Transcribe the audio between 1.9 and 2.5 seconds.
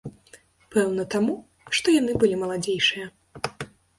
яны былі